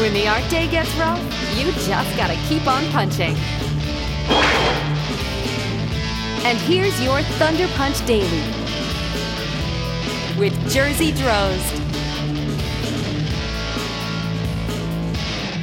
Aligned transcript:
When 0.00 0.12
the 0.12 0.26
art 0.26 0.42
day 0.50 0.66
gets 0.68 0.92
rough, 0.96 1.20
you 1.56 1.70
just 1.70 2.16
gotta 2.16 2.34
keep 2.48 2.66
on 2.66 2.84
punching. 2.90 3.36
And 6.44 6.58
here's 6.58 7.00
your 7.00 7.22
Thunder 7.38 7.68
Punch 7.76 8.04
Daily 8.04 8.42
with 10.36 10.52
Jerzy 10.68 11.12
Drozd. 11.12 11.80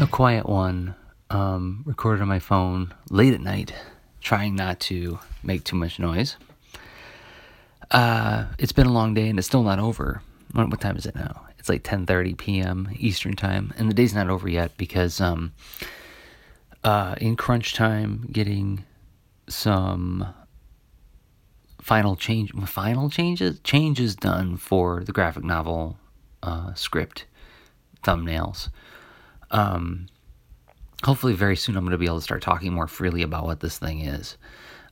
A 0.02 0.08
quiet 0.08 0.48
one, 0.48 0.96
um, 1.30 1.84
recorded 1.86 2.22
on 2.22 2.30
my 2.30 2.40
phone 2.40 2.94
late 3.10 3.34
at 3.34 3.42
night, 3.42 3.74
trying 4.22 4.56
not 4.56 4.80
to 4.80 5.20
make 5.44 5.66
too 5.66 5.76
much 5.76 6.00
noise. 6.00 6.38
Uh, 7.92 8.46
it's 8.58 8.72
been 8.72 8.88
a 8.88 8.94
long 8.94 9.14
day 9.14 9.28
and 9.28 9.38
it's 9.38 9.48
still 9.48 9.64
not 9.64 9.78
over. 9.78 10.22
What, 10.54 10.70
what 10.70 10.80
time 10.80 10.96
is 10.96 11.06
it 11.06 11.16
now? 11.16 11.48
It's 11.62 11.70
like 11.70 11.84
10:30 11.84 12.36
p.m. 12.40 12.90
Eastern 12.98 13.36
time, 13.36 13.72
and 13.78 13.88
the 13.88 13.94
day's 13.94 14.16
not 14.16 14.32
over 14.32 14.50
yet 14.50 14.76
because 14.78 15.22
um, 15.22 15.54
uh, 16.84 17.14
in 17.22 17.36
crunch 17.36 17.76
time, 17.76 18.28
getting 18.32 18.84
some 19.48 20.26
final 21.80 22.16
change, 22.16 22.52
final 22.66 23.12
changes, 23.12 23.60
changes 23.60 24.16
done 24.16 24.58
for 24.58 25.04
the 25.04 25.12
graphic 25.12 25.44
novel 25.44 26.00
uh, 26.42 26.74
script 26.74 27.26
thumbnails. 28.04 28.70
Um, 29.52 30.08
hopefully, 31.04 31.34
very 31.34 31.56
soon, 31.56 31.78
I'm 31.78 31.84
going 31.84 31.92
to 31.92 32.00
be 32.00 32.08
able 32.08 32.18
to 32.18 32.24
start 32.24 32.42
talking 32.42 32.74
more 32.74 32.88
freely 32.88 33.22
about 33.22 33.46
what 33.46 33.60
this 33.60 33.78
thing 33.78 34.02
is. 34.02 34.36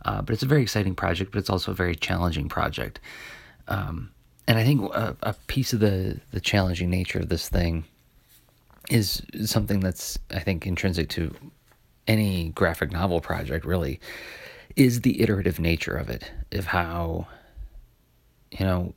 Uh, 0.06 0.22
but 0.22 0.34
it's 0.34 0.44
a 0.44 0.46
very 0.46 0.62
exciting 0.62 0.94
project, 0.94 1.32
but 1.32 1.40
it's 1.40 1.50
also 1.50 1.72
a 1.72 1.74
very 1.74 1.96
challenging 1.96 2.48
project. 2.48 3.00
Um, 3.68 4.12
and 4.50 4.58
I 4.58 4.64
think 4.64 4.82
a, 4.82 5.16
a, 5.22 5.34
piece 5.46 5.74
of 5.74 5.80
the 5.80 6.20
the 6.32 6.42
challenging 6.42 6.90
nature 6.90 7.20
of 7.20 7.30
this 7.30 7.48
thing 7.48 7.86
is 8.90 9.22
something 9.46 9.80
that's 9.80 10.18
I 10.32 10.40
think 10.40 10.66
intrinsic 10.66 11.08
to 11.10 11.34
any 12.08 12.50
graphic 12.50 12.92
novel 12.92 13.22
project 13.22 13.64
really 13.64 14.00
is 14.76 15.02
the 15.02 15.22
iterative 15.22 15.60
nature 15.60 15.96
of 15.96 16.10
it 16.10 16.32
of 16.52 16.66
how 16.66 17.28
you 18.52 18.66
know 18.66 18.96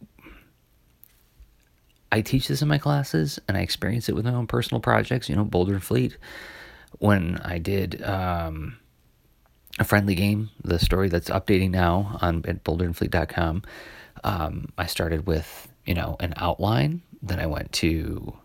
I 2.11 2.23
teach 2.23 2.49
this 2.49 2.63
in 2.63 2.69
my 2.69 2.79
classes 2.79 3.39
and 3.47 3.57
I 3.57 3.61
experience 3.61 4.09
it 4.09 4.15
with 4.15 4.25
my 4.25 4.33
own 4.33 4.47
personal 4.47 4.81
projects. 4.81 5.29
You 5.29 5.37
know 5.37 5.45
Boulder 5.45 5.75
and 5.75 5.85
Fleet 5.85 6.17
when 6.99 7.37
I 7.45 7.59
did 7.59 8.03
um, 8.03 8.79
a 9.79 9.85
friendly 9.85 10.15
game 10.15 10.49
the 10.65 10.79
story 10.79 11.11
that's 11.11 11.29
updating 11.29 11.71
now 11.71 12.17
on 12.23 12.43
at 12.49 12.65
boulderandfleet.com 12.65 13.63
um, 14.25 14.73
I 14.79 14.87
started 14.87 15.27
with, 15.27 15.69
you 15.87 15.95
know, 15.95 16.17
an 16.21 16.35
outline. 16.37 17.03
Then 17.23 17.41
I 17.41 17.47
went 17.47 17.73
to 17.73 18.37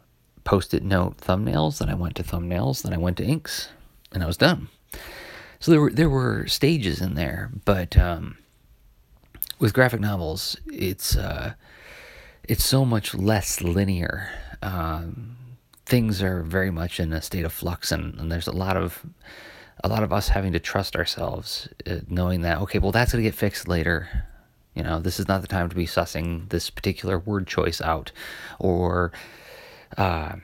post 0.44 0.74
it 0.74 0.84
note 0.84 1.18
thumbnails. 1.18 1.80
Then 1.80 1.90
I 1.90 1.96
went 1.96 2.16
to 2.16 2.24
thumbnails. 2.24 2.84
Then 2.84 2.94
I 2.94 2.98
went 2.98 3.18
to 3.18 3.26
inks, 3.26 3.70
and 4.12 4.24
I 4.24 4.28
was 4.28 4.38
done. 4.38 4.70
So 5.60 5.72
there 5.72 5.82
were 5.82 5.92
there 5.92 6.10
were 6.10 6.48
stages 6.48 7.02
in 7.02 7.16
there, 7.16 7.52
but 7.66 7.98
um, 7.98 8.38
with 9.60 9.74
graphic 9.74 10.00
novels, 10.00 10.56
it's 10.68 11.16
uh, 11.18 11.54
it's 12.44 12.64
so 12.64 12.86
much 12.86 13.14
less 13.16 13.62
linear. 13.62 14.30
Um, 14.62 15.36
things 15.86 16.22
are 16.22 16.44
very 16.44 16.72
much 16.72 17.00
in 17.00 17.12
a 17.14 17.22
state 17.22 17.46
of 17.46 17.54
flux, 17.54 17.92
and, 17.92 18.20
and 18.20 18.32
there's 18.32 18.48
a 18.48 18.52
lot 18.52 18.78
of 18.78 19.04
a 19.84 19.88
lot 19.88 20.04
of 20.04 20.14
us 20.14 20.30
having 20.30 20.54
to 20.54 20.60
trust 20.60 20.96
ourselves, 20.96 21.68
uh, 21.86 22.00
knowing 22.08 22.42
that 22.42 22.60
okay, 22.60 22.80
well 22.80 22.92
that's 22.92 23.12
gonna 23.12 23.24
get 23.24 23.36
fixed 23.36 23.68
later. 23.68 24.08
You 24.78 24.84
know, 24.84 25.00
this 25.00 25.20
is 25.20 25.28
not 25.28 25.42
the 25.42 25.48
time 25.48 25.70
to 25.70 25.76
be 25.76 25.88
sussing 25.88 26.48
this 26.50 26.70
particular 26.70 27.18
word 27.18 27.48
choice 27.48 27.82
out 27.82 28.12
or 28.60 29.12
uh, 29.98 30.36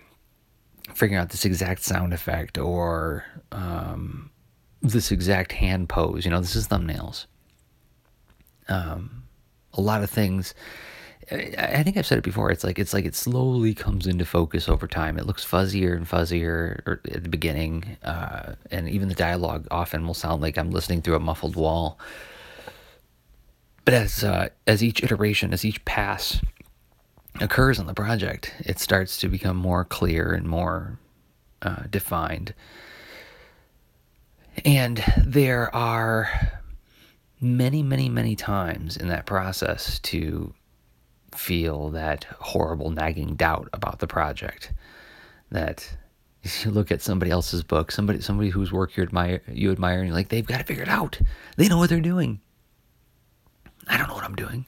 figuring 0.95 1.21
out 1.21 1.29
this 1.29 1.45
exact 1.45 1.83
sound 1.83 2.13
effect 2.15 2.57
or 2.57 3.25
um, 3.51 4.31
this 4.81 5.11
exact 5.11 5.51
hand 5.51 5.87
pose. 5.87 6.25
You 6.25 6.31
know, 6.31 6.41
this 6.41 6.55
is 6.55 6.67
thumbnails. 6.67 7.27
Um, 8.67 9.23
a 9.73 9.81
lot 9.81 10.01
of 10.01 10.09
things. 10.09 10.55
I 11.31 11.83
think 11.83 11.95
I've 11.95 12.07
said 12.07 12.17
it 12.17 12.23
before. 12.23 12.49
It's 12.49 12.63
like 12.63 12.79
it's 12.79 12.93
like 12.93 13.05
it 13.05 13.15
slowly 13.15 13.75
comes 13.75 14.07
into 14.07 14.25
focus 14.25 14.67
over 14.67 14.87
time. 14.87 15.19
It 15.19 15.27
looks 15.27 15.45
fuzzier 15.45 15.95
and 15.95 16.07
fuzzier 16.09 16.99
at 17.15 17.23
the 17.23 17.29
beginning, 17.29 17.97
uh, 18.03 18.55
and 18.71 18.89
even 18.89 19.09
the 19.09 19.15
dialogue 19.15 19.67
often 19.69 20.07
will 20.07 20.15
sound 20.15 20.41
like 20.41 20.57
I'm 20.57 20.71
listening 20.71 21.03
through 21.03 21.15
a 21.15 21.19
muffled 21.19 21.55
wall. 21.55 21.99
But 23.85 23.93
as 23.93 24.23
uh, 24.23 24.49
as 24.65 24.83
each 24.83 25.03
iteration, 25.03 25.53
as 25.53 25.65
each 25.65 25.83
pass 25.85 26.41
occurs 27.41 27.79
on 27.79 27.87
the 27.87 27.93
project, 27.93 28.53
it 28.59 28.79
starts 28.79 29.17
to 29.17 29.27
become 29.27 29.57
more 29.57 29.83
clear 29.83 30.33
and 30.33 30.47
more 30.47 30.99
uh, 31.61 31.83
defined. 31.89 32.53
And 34.63 35.03
there 35.25 35.73
are 35.75 36.29
many, 37.41 37.83
many, 37.83 38.07
many 38.07 38.35
times 38.35 38.95
in 38.95 39.07
that 39.09 39.25
process 39.25 39.99
to 39.99 40.53
feel 41.35 41.89
that 41.89 42.25
horrible 42.39 42.91
nagging 42.91 43.35
doubt 43.35 43.67
about 43.73 43.99
the 43.99 44.07
project. 44.07 44.71
That 45.51 45.97
you 46.63 46.71
look 46.71 46.91
at 46.91 47.01
somebody 47.01 47.31
else's 47.31 47.63
book, 47.63 47.91
somebody 47.91 48.21
somebody 48.21 48.49
whose 48.49 48.71
work 48.71 48.95
you 48.95 49.03
admire, 49.03 49.41
you 49.51 49.71
admire, 49.71 49.99
and 49.99 50.07
you're 50.07 50.15
like, 50.15 50.29
they've 50.29 50.45
got 50.45 50.61
it 50.61 50.67
figured 50.67 50.89
out. 50.89 51.19
They 51.57 51.67
know 51.67 51.77
what 51.77 51.89
they're 51.89 51.99
doing. 51.99 52.39
I 53.87 53.97
don't 53.97 54.07
know 54.07 54.15
what 54.15 54.23
I'm 54.23 54.35
doing. 54.35 54.65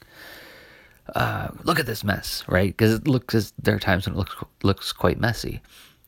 Uh, 1.14 1.48
look 1.62 1.78
at 1.78 1.86
this 1.86 2.02
mess, 2.02 2.44
right? 2.48 2.68
Because 2.68 2.92
it 2.94 3.06
looks 3.06 3.34
as 3.34 3.52
there 3.62 3.76
are 3.76 3.80
times 3.80 4.06
when 4.06 4.14
it 4.14 4.18
looks 4.18 4.34
looks 4.62 4.92
quite 4.92 5.20
messy, 5.20 5.60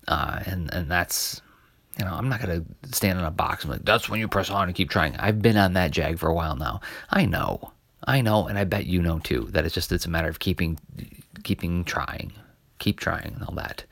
uh, 0.09 0.41
and 0.47 0.73
and 0.75 0.91
that's 0.91 1.41
you 1.99 2.05
know 2.05 2.13
I'm 2.13 2.29
not 2.29 2.41
gonna 2.41 2.65
stand 2.91 3.19
in 3.19 3.25
a 3.25 3.31
box 3.31 3.65
and 3.65 3.73
like 3.73 3.85
that's 3.85 4.09
when 4.09 4.19
you 4.19 4.27
press 4.27 4.51
on 4.51 4.69
and 4.69 4.75
keep 4.75 4.91
trying. 4.91 5.15
I've 5.17 5.41
been 5.41 5.57
on 5.57 5.75
that 5.75 5.93
jag 5.93 6.19
for 6.19 6.29
a 6.29 6.35
while 6.35 6.57
now. 6.57 6.81
I 7.11 7.27
know, 7.27 7.73
I 8.05 8.21
know, 8.21 8.49
and 8.49 8.59
I 8.59 8.65
bet 8.65 8.87
you 8.87 9.01
know 9.01 9.21
too 9.21 9.49
that 9.53 9.65
it's 9.65 9.75
just 9.75 9.93
it's 9.93 10.07
a 10.07 10.11
matter 10.11 10.29
of 10.29 10.41
keeping 10.41 10.79
keeping 11.45 11.85
trying, 11.85 12.33
keep 12.79 12.99
trying 12.99 13.35
and 13.35 13.45
all 13.45 13.55
that. 13.55 13.85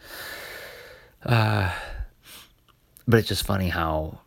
Uh, 1.24 1.72
but 3.06 3.18
it's 3.18 3.28
just 3.28 3.46
funny 3.46 3.68
how 3.68 4.18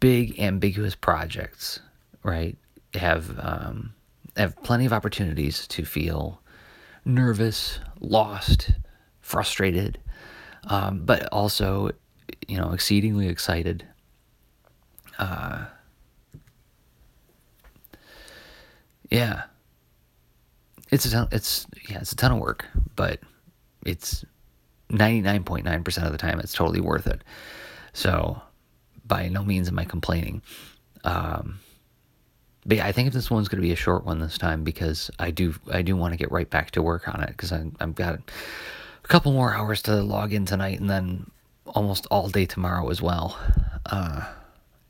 big 0.00 0.38
ambiguous 0.40 0.94
projects, 0.94 1.80
right? 2.22 2.56
Have 2.94 3.38
um, 3.38 3.94
have 4.36 4.60
plenty 4.62 4.86
of 4.86 4.92
opportunities 4.92 5.66
to 5.68 5.84
feel 5.84 6.40
nervous, 7.04 7.78
lost, 8.00 8.70
frustrated, 9.20 9.98
um, 10.66 11.04
but 11.04 11.26
also, 11.32 11.90
you 12.48 12.58
know, 12.58 12.72
exceedingly 12.72 13.28
excited. 13.28 13.86
Uh, 15.18 15.66
yeah, 19.10 19.42
it's 20.90 21.04
a 21.04 21.10
ton, 21.10 21.28
it's 21.30 21.66
yeah, 21.88 21.98
it's 21.98 22.12
a 22.12 22.16
ton 22.16 22.32
of 22.32 22.38
work, 22.38 22.66
but 22.96 23.20
it's 23.86 24.24
ninety 24.90 25.20
nine 25.20 25.44
point 25.44 25.64
nine 25.64 25.84
percent 25.84 26.06
of 26.06 26.12
the 26.12 26.18
time 26.18 26.40
it's 26.40 26.54
totally 26.54 26.80
worth 26.80 27.06
it. 27.06 27.22
So, 27.92 28.40
by 29.04 29.28
no 29.28 29.44
means 29.44 29.68
am 29.68 29.78
I 29.78 29.84
complaining. 29.84 30.42
Um, 31.04 31.60
but 32.66 32.78
yeah, 32.78 32.86
I 32.86 32.92
think 32.92 33.12
this 33.12 33.30
one's 33.30 33.48
going 33.48 33.60
to 33.60 33.66
be 33.66 33.72
a 33.72 33.76
short 33.76 34.04
one 34.04 34.20
this 34.20 34.38
time 34.38 34.64
because 34.64 35.10
I 35.18 35.30
do 35.30 35.54
I 35.70 35.82
do 35.82 35.96
want 35.96 36.12
to 36.12 36.18
get 36.18 36.30
right 36.32 36.48
back 36.48 36.70
to 36.72 36.82
work 36.82 37.08
on 37.08 37.22
it 37.22 37.28
because 37.28 37.52
I've 37.52 37.94
got 37.94 38.14
a 38.14 39.08
couple 39.08 39.32
more 39.32 39.52
hours 39.52 39.82
to 39.82 40.02
log 40.02 40.32
in 40.32 40.46
tonight 40.46 40.80
and 40.80 40.88
then 40.88 41.30
almost 41.66 42.06
all 42.10 42.28
day 42.28 42.46
tomorrow 42.46 42.88
as 42.90 43.02
well, 43.02 43.38
uh, 43.86 44.26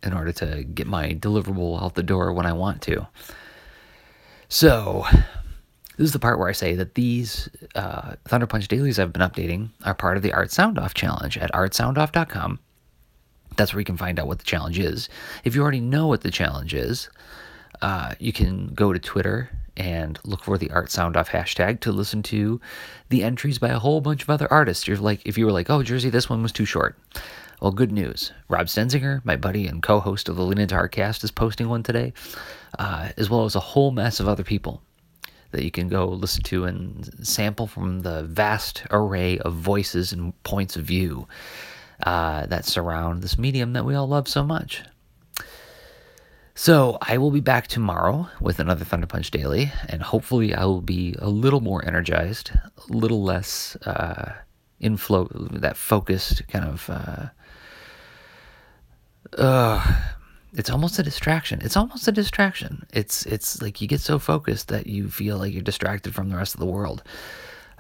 in 0.03 0.12
order 0.12 0.33
to 0.33 0.65
get 0.65 0.87
my 0.87 1.15
deliverable 1.15 1.83
out 1.83 1.95
the 1.95 2.03
door 2.03 2.33
when 2.33 2.47
I 2.47 2.53
want 2.53 2.83
to. 2.83 3.07
So 4.49 5.05
this 5.97 6.06
is 6.06 6.12
the 6.12 6.19
part 6.19 6.39
where 6.39 6.49
I 6.49 6.53
say 6.53 6.75
that 6.75 6.95
these 6.95 7.49
uh, 7.75 8.15
Thunder 8.27 8.47
Punch 8.47 8.69
dailies 8.69 8.99
I've 8.99 9.12
been 9.12 9.23
updating 9.29 9.71
are 9.85 9.95
part 9.95 10.17
of 10.17 10.23
the 10.23 10.33
Art 10.33 10.49
Soundoff 10.49 10.95
challenge 10.95 11.39
at 11.39 11.53
artsoundoff.com. 11.53 12.59
That's 13.56 13.73
where 13.73 13.81
you 13.81 13.85
can 13.85 13.97
find 13.97 14.19
out 14.19 14.27
what 14.27 14.38
the 14.38 14.44
challenge 14.44 14.79
is. 14.79 15.09
If 15.44 15.55
you 15.55 15.62
already 15.62 15.81
know 15.81 16.09
what 16.09 16.23
the 16.23 16.31
challenge 16.31 16.75
is, 16.75 17.09
uh, 17.82 18.15
you 18.19 18.32
can 18.32 18.69
go 18.69 18.93
to 18.93 18.99
Twitter 18.99 19.50
and 19.76 20.19
look 20.25 20.44
for 20.44 20.56
the 20.59 20.71
Art 20.71 20.88
Soundoff 20.88 21.29
hashtag 21.29 21.81
to 21.81 21.93
listen 21.93 22.23
to 22.25 22.61
the 23.09 23.23
entries 23.23 23.59
by 23.59 23.69
a 23.69 23.79
whole 23.79 24.00
bunch 24.00 24.23
of 24.23 24.31
other 24.31 24.50
artists. 24.53 24.87
You're 24.87 24.97
like, 24.97 25.21
if 25.25 25.37
you 25.37 25.47
were 25.47 25.53
like, 25.53 25.71
oh, 25.71 25.81
Jerzy, 25.81 26.11
this 26.11 26.31
one 26.31 26.43
was 26.43 26.53
too 26.53 26.65
short. 26.65 26.97
Well, 27.61 27.73
good 27.73 27.93
news. 27.93 28.32
Rob 28.49 28.67
Stenzinger, 28.67 29.25
my 29.25 29.37
buddy 29.37 29.67
and 29.67 29.82
co 29.82 30.00
host 30.00 30.29
of 30.29 30.37
the 30.37 30.43
Lean 30.43 30.59
Into 30.59 30.75
Art 30.75 30.93
cast, 30.93 31.25
is 31.25 31.31
posting 31.31 31.69
one 31.69 31.82
today, 31.82 32.12
uh, 32.79 33.11
as 33.17 33.31
well 33.31 33.44
as 33.44 33.55
a 33.55 33.61
whole 33.61 33.91
mess 33.91 34.20
of 34.20 34.29
other 34.29 34.44
people 34.44 34.82
that 35.55 35.65
you 35.65 35.70
can 35.70 35.88
go 35.88 36.06
listen 36.06 36.43
to 36.43 36.65
and 36.65 37.09
sample 37.27 37.67
from 37.69 38.00
the 38.00 38.25
vast 38.25 38.85
array 38.91 39.38
of 39.38 39.55
voices 39.55 40.12
and 40.12 40.41
points 40.43 40.77
of 40.77 40.85
view 40.85 41.29
uh, 42.03 42.44
that 42.47 42.65
surround 42.65 43.23
this 43.23 43.38
medium 43.38 43.73
that 43.73 43.85
we 43.85 43.94
all 43.94 44.09
love 44.09 44.27
so 44.27 44.43
much. 44.43 44.82
So 46.56 46.99
I 47.03 47.19
will 47.19 47.33
be 47.33 47.41
back 47.41 47.67
tomorrow 47.67 48.29
with 48.41 48.61
another 48.61 48.85
Thunder 48.85 49.09
Punch 49.09 49.31
Daily, 49.33 49.73
and 49.89 50.03
hopefully 50.03 50.55
I 50.55 50.65
will 50.65 50.81
be 50.81 51.17
a 51.19 51.29
little 51.29 51.61
more 51.61 51.85
energized, 51.85 52.53
a 52.89 52.93
little 52.93 53.25
less 53.25 53.75
uh, 53.85 54.35
inflow, 54.79 55.29
that 55.51 55.77
focused 55.77 56.47
kind 56.47 56.65
of. 56.65 56.89
Uh, 56.89 57.27
uh, 59.37 60.01
it's 60.53 60.71
almost 60.71 60.97
a 61.01 61.03
distraction. 61.03 61.61
It's 61.61 61.77
almost 61.77 62.06
a 62.06 62.12
distraction. 62.12 62.87
It's 62.93 63.27
it's 63.27 63.61
like 63.61 63.81
you 63.81 63.89
get 63.89 64.01
so 64.01 64.21
focused 64.21 64.69
that 64.69 64.87
you 64.87 65.11
feel 65.11 65.39
like 65.39 65.53
you're 65.53 65.62
distracted 65.62 66.15
from 66.15 66.29
the 66.29 66.37
rest 66.37 66.55
of 66.55 66.61
the 66.61 66.67
world. 66.67 67.03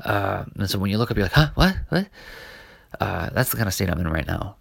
Uh, 0.04 0.44
and 0.56 0.68
so 0.68 0.80
when 0.80 0.90
you 0.90 0.98
look 0.98 1.12
up, 1.12 1.16
you're 1.16 1.26
like, 1.26 1.32
huh, 1.32 1.50
what, 1.54 1.76
what? 1.90 2.08
Uh, 3.00 3.30
that's 3.30 3.50
the 3.50 3.56
kind 3.56 3.68
of 3.68 3.74
state 3.74 3.88
I'm 3.88 4.00
in 4.00 4.08
right 4.08 4.26
now. 4.26 4.56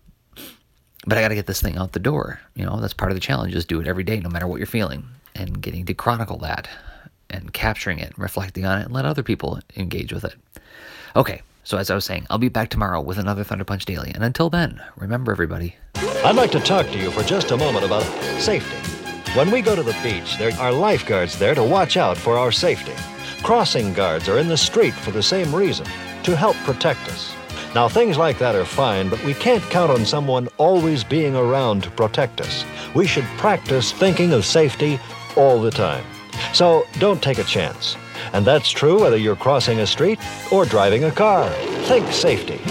But 1.06 1.18
I 1.18 1.22
got 1.22 1.30
to 1.30 1.36
get 1.36 1.48
this 1.48 1.62
thing 1.62 1.78
out 1.78 1.92
the 1.92 2.00
door. 2.00 2.40
You 2.56 2.66
know, 2.66 2.80
that's 2.80 2.94
part 2.94 3.12
of 3.12 3.16
the 3.16 3.22
challenge. 3.22 3.56
Is 3.56 3.66
do 3.66 3.82
it 3.82 3.88
every 3.88 4.04
day, 4.04 4.20
no 4.20 4.30
matter 4.30 4.48
what 4.48 4.58
you're 4.58 4.66
feeling, 4.66 5.06
and 5.36 5.62
getting 5.62 5.86
to 5.86 5.94
chronicle 5.94 6.38
that, 6.40 6.68
and 7.30 7.54
capturing 7.54 8.00
it, 8.00 8.18
reflecting 8.18 8.66
on 8.66 8.80
it, 8.80 8.86
and 8.86 8.94
let 8.94 9.06
other 9.06 9.24
people 9.24 9.60
engage 9.76 10.14
with 10.14 10.24
it. 10.24 10.36
Okay, 11.16 11.42
so 11.64 11.78
as 11.78 11.90
I 11.90 11.96
was 11.96 12.06
saying, 12.06 12.26
I'll 12.30 12.38
be 12.38 12.50
back 12.50 12.70
tomorrow 12.70 13.02
with 13.02 13.18
another 13.18 13.44
Thunder 13.44 13.66
Punch 13.66 13.86
Daily. 13.86 14.12
And 14.14 14.24
until 14.24 14.50
then, 14.50 14.82
remember 14.98 15.32
everybody. 15.32 15.76
I'd 15.96 16.36
like 16.36 16.52
to 16.52 16.60
talk 16.60 16.88
to 16.88 16.98
you 16.98 17.12
for 17.12 17.24
just 17.24 17.52
a 17.52 17.58
moment 17.58 17.86
about 17.86 18.04
safety. 18.40 18.76
When 19.34 19.52
we 19.52 19.62
go 19.62 19.76
to 19.76 19.84
the 19.84 19.98
beach, 20.04 20.38
there 20.38 20.54
are 20.60 20.72
lifeguards 20.72 21.40
there 21.40 21.56
to 21.56 21.64
watch 21.64 21.98
out 21.98 22.18
for 22.18 22.38
our 22.38 22.52
safety. 22.52 22.94
Crossing 23.44 23.94
guards 23.94 24.30
are 24.30 24.40
in 24.40 24.48
the 24.48 24.58
street 24.58 24.94
for 24.94 25.12
the 25.12 25.24
same 25.24 25.54
reason 25.54 25.86
to 26.24 26.36
help 26.36 26.56
protect 26.58 27.02
us. 27.10 27.34
Now, 27.76 27.90
things 27.90 28.18
like 28.18 28.38
that 28.38 28.56
are 28.56 28.66
fine, 28.66 29.10
but 29.10 29.24
we 29.24 29.34
can't 29.34 29.64
count 29.72 29.90
on 29.90 30.06
someone 30.06 30.48
always 30.58 31.04
being 31.04 31.36
around 31.36 31.84
to 31.84 31.90
protect 31.90 32.40
us. 32.40 32.64
We 32.94 33.08
should 33.08 33.26
practice 33.38 33.92
thinking 33.92 34.32
of 34.32 34.46
safety 34.46 35.00
all 35.36 35.60
the 35.60 35.72
time. 35.72 36.06
So 36.54 36.86
don't 37.00 37.22
take 37.22 37.40
a 37.40 37.44
chance. 37.44 37.98
And 38.32 38.46
that's 38.46 38.70
true 38.70 39.02
whether 39.02 39.18
you're 39.18 39.36
crossing 39.36 39.80
a 39.80 39.88
street 39.88 40.20
or 40.52 40.66
driving 40.66 41.06
a 41.06 41.12
car. 41.12 41.50
Think 41.88 42.12
safety. 42.12 42.62